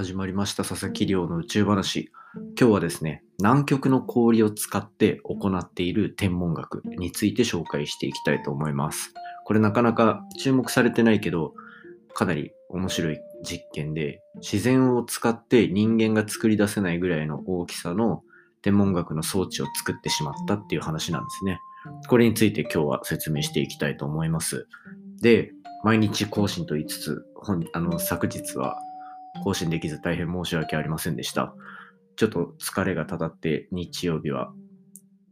[0.00, 2.10] 始まりました佐々木亮の宇宙話。
[2.58, 9.12] 今日はですね、南極の氷を使って行っている天文学について紹介していきたいと思います。
[9.44, 11.52] これなかなか注目されてないけど、
[12.14, 18.22] かなり面白い実験で、自然を使って人間が作り出せないぐらいの大きさの
[18.62, 21.60] 天文学の装置を作ってしまったっていう話なんですね。
[22.08, 24.66] これについて今日は説明していきたいと思います。
[25.20, 25.52] で、
[25.84, 28.78] 毎日更新と言いつつ、本あの昨日は
[29.44, 31.54] 更新できず大変申し訳ありませんでした。
[32.16, 34.52] ちょっと疲れがたたって日曜日は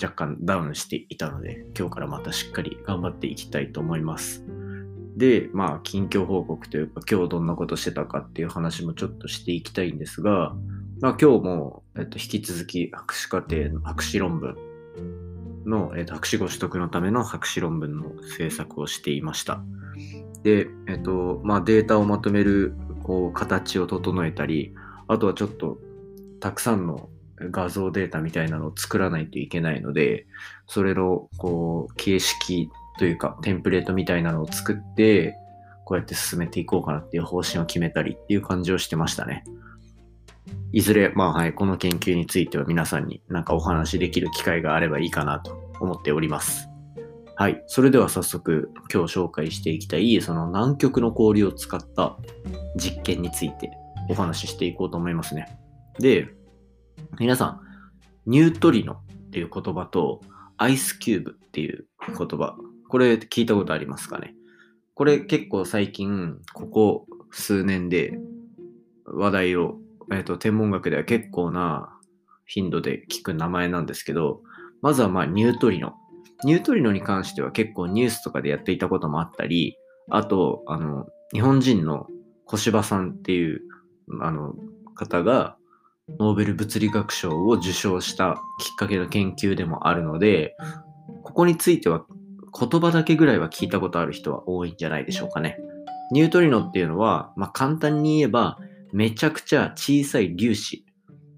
[0.00, 4.44] 若干ダウンしていたので、今日からまたしっかり頑張っていきたいと思います。
[5.16, 10.54] で、まあ、近況報告というか、今日どんなことしてたかっていう話もちょっとしていきたいんですが、
[11.00, 14.56] まあ、今日も、えっと、引き続き博士課程の博士論文
[15.66, 19.62] の、えっと、博士号取得のための博士論文の制作をしていました。
[20.42, 24.74] で、えっと、まあ、データをまとめる、こう、形を整えたり、
[25.08, 25.78] あとはちょっと、
[26.40, 30.26] たくさんの画像データみたいなのを作らないといけないので、
[30.66, 35.36] それの、こう、形式というか、テンプレートみたいなのを作って、
[35.84, 39.44] こうやって進めていこうかなっていう方針を決めたりっていう感じをしてましたね。
[40.72, 46.71] いずれ、まあはい、この研究については皆さんになんかお話しできる機会があればいいかなと思っております。
[47.34, 47.62] はい。
[47.66, 52.16] それでは早速今日紹介していきたいその南極の氷を使った
[52.76, 53.70] 実験について
[54.08, 55.58] お話ししていこうと思いますね。
[55.98, 56.28] で、
[57.18, 57.60] 皆さん、
[58.26, 60.20] ニュートリノっていう言葉と
[60.56, 62.56] アイスキューブっていう言葉、
[62.88, 64.34] これ聞いたことありますかね？
[64.94, 68.18] これ結構最近、ここ数年で
[69.06, 69.78] 話題を、
[70.12, 71.98] えっと天文学では結構な
[72.46, 74.42] 頻度で聞く名前なんですけど、
[74.82, 75.94] まずはまあニュートリノ。
[76.44, 79.76] ニュートリノに関しては結構ニュースとかでやっていたこともあったり、
[80.10, 82.06] あと、あの、日本人の
[82.46, 83.60] 小柴さんっていう、
[84.20, 84.54] あの、
[84.94, 85.56] 方が、
[86.18, 90.56] ノーベル物理学賞を受賞したきっかけの研究でもあるので、
[91.22, 92.04] ここについては
[92.58, 95.58] 言葉だけぐらいは聞いたことある人は多いんじゃないでしょうかね。
[96.10, 98.58] ニュートリノっていうのは、まあ、簡単に言えば、
[98.92, 100.84] めちゃくちゃ小さい粒子。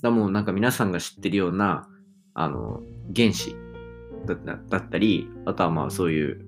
[0.00, 1.88] だもうなんか皆さんが知ってるような、
[2.34, 2.80] あの、
[3.14, 3.54] 原子
[4.26, 6.44] だったり、あとはまあそういう、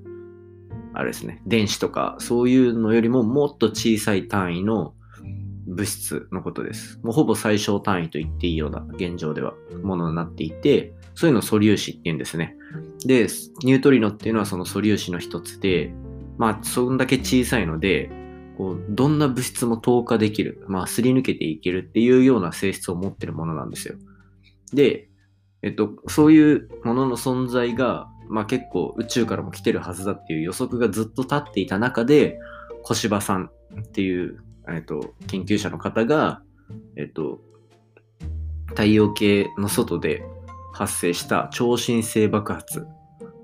[0.92, 4.94] あれですね、電子とか、そういうのよりももっと小さい単位の
[5.66, 7.00] 物質のことです。
[7.02, 12.56] もうほぼ最小単位と言っていいような現状ではものになっていて、そういうのを素粒子って言うんですね。
[13.04, 13.28] で、
[13.62, 15.92] ニュートリノっていうのはその素粒子の一つで、
[16.38, 18.10] まあ、そんだけ小さいので、
[18.58, 23.96] こうどんな物質も透過できる、まあ、すり抜けていけるっていうような性質を持ってるものなんですよ。
[24.72, 25.08] で、
[25.64, 32.38] えっと、そういうものの存在が、まあ、結構宇宙からも来てるはずだっていう予測がずっと立っていた中で、
[32.82, 36.42] 小柴さんっていう、えっと、研究者の方が、
[36.97, 37.41] えっと、
[38.69, 40.22] 太陽系の外で
[40.74, 42.86] 発生した超新星爆発。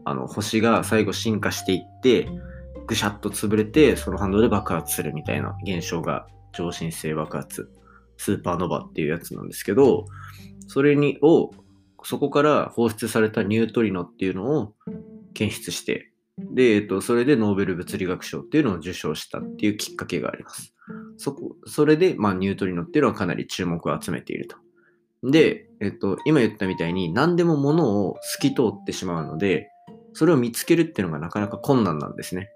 [0.05, 2.29] あの、星が最後進化していって、
[2.87, 7.71] ぐしゃっと潰れて、その反動で爆発するみたいな現象が超新星爆発、
[8.19, 10.05] スーパーノヴァっていうやつなんですけど、
[10.67, 11.53] それにを、
[12.05, 14.75] そこから放出されたニュートリノっていうのを
[15.35, 20.75] 検出して、で、えっと、それでノーベル物理学賞っていうのを受賞したっていうきっかけがあります。
[21.19, 24.57] そこ、それで、まあ、ニュートリノっていうのはかなり注目を集めていると。
[25.23, 29.69] で、えっと、今言ったみたいに何でも物を透き通ってしまうので、
[30.15, 32.51] それを見つけるっていうのがなかなか困難なんですね。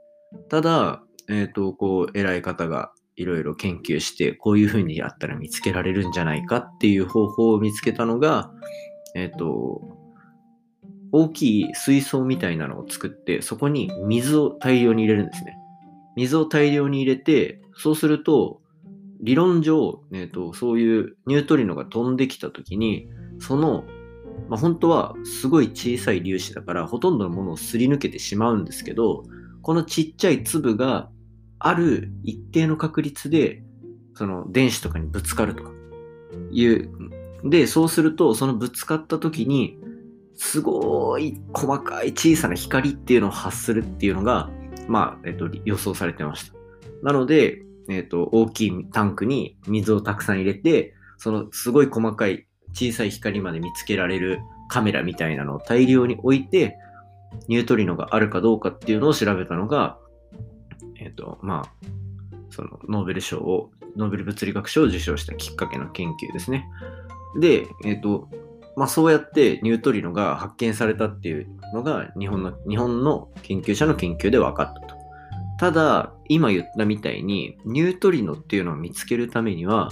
[0.48, 8.50] ただ、えっと、こう、偉い方がいろいろ研究して、こういうふうにやったら見つけられるんじゃないかっていう方法を見つけたのが、
[9.14, 9.80] えっと、
[11.12, 15.56] 大きい水槽みたいなのを作って、そこに水を大量に入れるんですね。
[16.16, 18.60] 水を大量に入れて、そうすると、
[19.20, 23.08] 理論上、えっと、そういうニュートリノが飛んできたときに、
[23.38, 23.84] その、
[24.48, 29.22] まあ、本当はすごい小さい粒子だから、ほとんどのものをすり抜けてしまうんですけど、
[29.62, 31.10] このちっちゃい粒が
[31.58, 33.62] ある一定の確率で、
[34.14, 35.70] その電子とかにぶつかるとか
[36.50, 37.13] いう。
[37.44, 39.78] で、そうすると、そのぶつかった時に、
[40.36, 44.50] すごい細かい小さな光っていうのを発するっていうのが、
[44.88, 46.54] まあ、えっと、予想されてました。
[47.02, 56.76] なので、えっと、大きいタンクに水をたくさん入れて、そのすごい細かい小さい光まで見つけられるカメラみたいなのを大量に置いて、
[57.48, 59.98] ニュートリノがあるかどうかっていうのを調べたのが、
[60.98, 61.86] えっ、と、まあ、
[62.50, 66.66] そのノーベル賞を、ノーベル物理学賞を受賞したきっかけの研究ですね。
[67.40, 68.28] で、えっ、と、
[68.76, 74.94] まあそうやってニュートリノが発見されたっていうのが日本の、日本の研究者の研究で分かったと。
[75.58, 79.90] ただ、今言ったみたいに、ニュートリノっていうのを見つけるためには、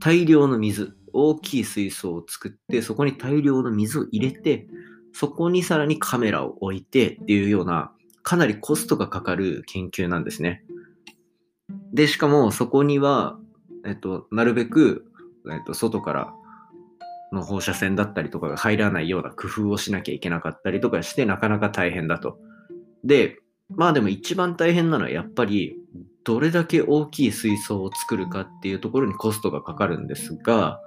[0.00, 4.66] 大量の水、大きい水槽を作って、そこに大量の水を入れて、
[5.12, 7.92] そこにさらにカメラを置いてっていうような、
[8.22, 10.64] かなりコストがかかる研究なんですね。
[11.92, 13.38] で、しかもそこには、
[13.84, 15.06] えっと、なるべく、
[15.50, 16.34] えっと、外から
[17.32, 22.38] の放射線だったりとかが入らないような工夫をしなきゃいけなかったりとかして、なかなか大変だと。
[23.04, 23.38] で、
[23.68, 25.76] まあでも一番大変なのはやっぱり、
[26.24, 30.80] どれだけ大きい水槽を作るかっていうところにコストがかかるんですが、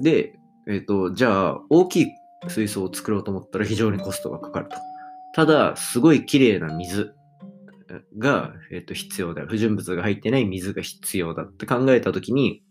[0.00, 0.38] で、
[0.68, 2.06] えっ、と、じゃあ、大きい
[2.48, 4.76] 水槽を作ろうと思ったら非常にコストがかかると。
[5.34, 7.14] ただ、すごい綺麗な水
[8.18, 9.46] が、えー、と必要だ。
[9.46, 12.62] 不純物が入ってない水が必要だって考えたときに、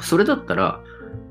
[0.00, 0.80] それだったら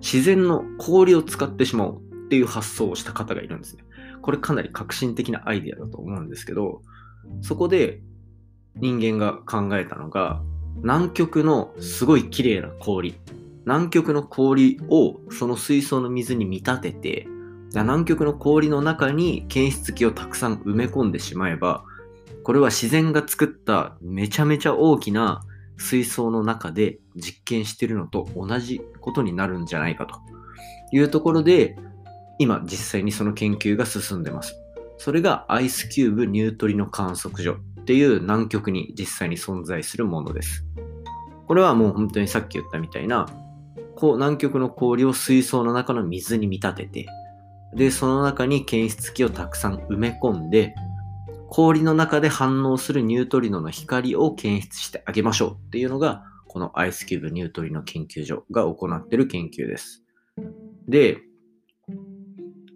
[0.01, 3.83] 自然の氷を使ってしまおうっていう発想をした方がいるんですね。
[4.21, 6.81] これかなり革新的なアイデアだと思うんですけど、
[7.41, 8.01] そこで
[8.75, 10.41] 人間が考えたのが、
[10.81, 13.15] 南極のすごい綺麗な氷。
[13.65, 17.27] 南極の氷をその水槽の水に見立てて、
[17.73, 21.83] 南極の氷の中に検出器をたくさん埋め込んでしまえば、
[22.43, 25.41] これは自然が作っためちゃめちゃ大きな
[25.77, 30.19] 水槽の中で実験してるのと同じことになるんじゃないかと
[30.91, 31.77] いうところで、
[32.39, 34.55] 今実際にその研究が進んでます。
[34.97, 40.65] それがアイスキューブニュートリノ観測所っていう南極に実際に存在するものです。
[41.47, 43.27] これはもう本当にさっき言ったみたいな、
[43.95, 47.05] こう南極の氷を水槽の中の水に見立てて、
[47.75, 50.75] で、その中に検出器をたくさん埋め込んで、
[51.49, 60.03] 氷の中で反応するニュートリノの光を検出してあげましょうっていうのが、このアイスキューブニュートリノ研究所が行ってる研究です。
[60.87, 61.19] で、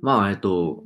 [0.01, 0.83] まあ、えっと、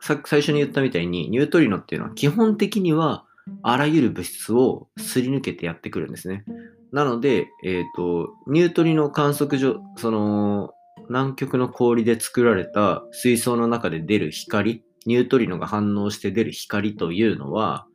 [0.00, 3.24] さ最初に言ったみたいに、ニュートリノっていうのは基本的には
[3.62, 6.44] あらゆる物質をすり抜けてやってくるんですね。
[6.92, 10.72] なので、えっ、と、ニュートリノ観測所、その、
[11.08, 17.86] 南極の氷で作られた水槽の中で出る光ニュートリノが反応して出る光というのは、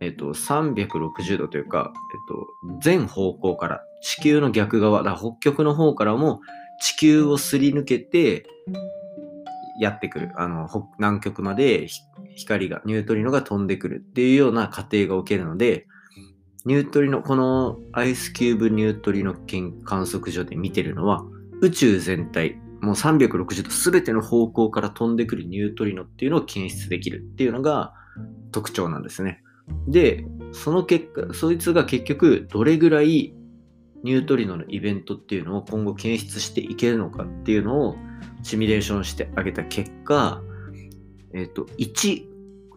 [0.00, 6.40] えっと、360度というか、えっと、全方向から、地球の逆側、だ北極の方からも
[6.80, 8.46] 地球をすり抜けて
[9.80, 10.32] やってくる。
[10.36, 10.68] あの、
[10.98, 11.88] 南極まで
[12.36, 15.86] 光が、ニュートリノが飛んでくるっていうような過程が起きるので、
[16.64, 19.34] ニュートリノ、このアイスキューブニュートリノ
[19.84, 21.24] 観測所で見てるのは、
[21.60, 27.94] 宇宙全体、もう360度全ての方向から飛んでくるニュートリノっていうのを検出できるっていうのが
[28.52, 29.42] 特徴なんですね。
[29.88, 33.34] で、その結果、そいつが結局どれぐらい
[34.02, 37.96] ニュートリノのイベントっていうのを今後検出していけるのかっていうのを
[38.42, 40.40] シミュレーションしてあげた結果、
[41.34, 42.24] えっ、ー、と、1、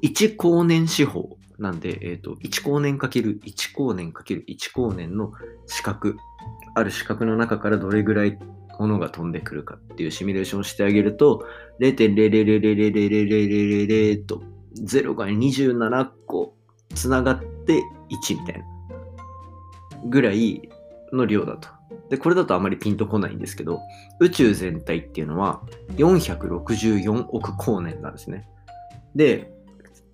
[0.01, 5.31] 1光年四方なんで、えっ、ー、と、1光年かける1光年かける1光年の
[5.67, 6.15] 四角、
[6.75, 8.39] ある四角の中からどれぐらい
[8.79, 11.45] ものが飛んでくるかっていうシミュレーションをしてあげると、
[11.81, 14.41] 0.0000000と
[14.81, 16.55] 0が27個
[16.95, 18.65] つながって1みたいな
[20.05, 20.69] ぐらい
[21.11, 21.67] の量だと。
[22.09, 23.79] で、これだとあまりピンとこないんですけど、
[24.19, 25.61] 宇宙全体っていうのは
[25.97, 28.47] 464億光年なんですね。
[29.15, 29.51] で、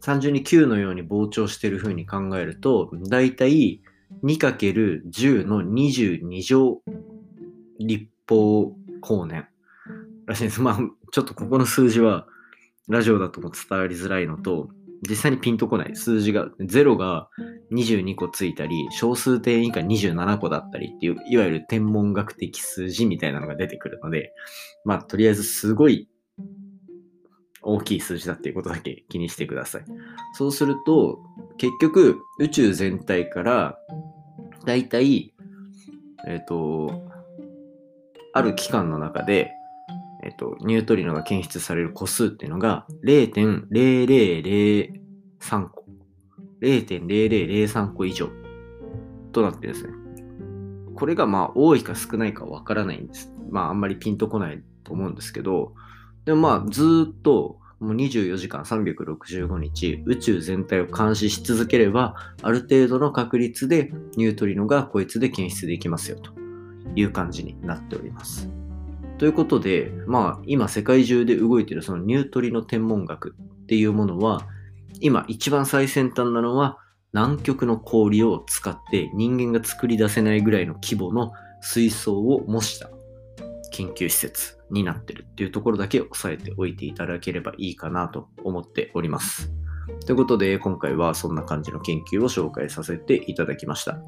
[0.02, 3.82] 単純に9のように膨張してる風に考えると、だいたい
[4.24, 6.82] 2×10 の22乗
[7.80, 9.48] 立方光年
[10.26, 10.62] らしいです。
[10.62, 10.80] まあ、
[11.12, 12.28] ちょっとここの数字は
[12.88, 14.70] ラジオだとも伝わりづらいのと、
[15.08, 17.30] 実際にピンとこない数字が、0が
[17.72, 24.34] 22個ついたり、小数点以下27個だったりっていう、いわゆる天文学的数字みたいなのが出てくるので、
[24.84, 26.08] まあ、とりあえずすごい
[27.62, 29.86] 大きい数字だっていうことだけ気にしてください。
[30.34, 31.20] そうすると、
[31.58, 33.78] 結局、宇宙全体から、
[34.66, 35.34] だいたい、
[36.28, 37.15] えっ、ー、と、
[38.36, 39.54] ある期間の中で、
[40.22, 45.86] えっと、ニュートリノが検出される個数っていうのが0.0003個。
[46.62, 48.28] 0.0003個以上
[49.32, 49.94] となってですね。
[50.96, 53.32] これがまあ多いか少ないかわからないんです。
[53.50, 55.74] まああんまりピンとこないと思うんですけど、
[56.26, 66.45] でもまあずっともう24時間365日宇宙全体を監視し続ければある程度の確率でニュートリノがこいつで検出できますよと。
[66.96, 68.50] いう感じになっております。
[69.18, 74.48] ということで、まあ、今世界中で動いているそのニュートリノ天文学っていうものは、
[75.00, 76.78] 今一番最先端なのは
[77.14, 82.90] 南極の氷を使って人間が作り出せないぐらいの規模の水槽を模した
[83.72, 89.52] 研究施設になってるっていうところだけ押さえておいていただければいいかなと思っております。
[90.06, 94.00] ということで今回はそんな感じの研究を紹介させていただきました。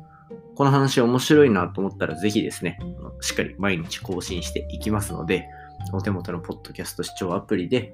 [0.58, 2.80] この話面白いなと思ったらぜひですね、
[3.22, 5.46] しっかり毎日更新していきますので、
[5.94, 7.94] お手元のポッドキャスト視聴アプリで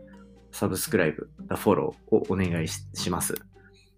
[0.53, 3.35] サブスクライブ、フォローをお願いします。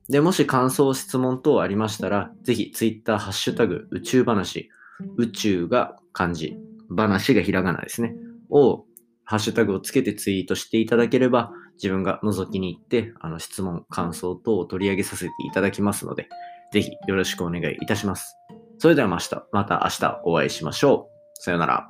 [0.09, 4.71] で、もし感想、質問等ありましたら、ぜひ Twitter、ハッシュタグ、宇宙話、
[5.17, 6.57] 宇宙が漢字、
[6.89, 8.15] 話がひらがなですね、
[8.49, 8.85] を、
[9.25, 16.29] ハッシュタグをつけてツイートしていただければ、自分が覗きに行って、あの質問、感想等を取り上げさせていただきますので、
[16.75, 18.37] ぜひよろしくお願いいたします。
[18.79, 21.41] それではまた明日お会いしましょう。
[21.41, 21.89] さようなら。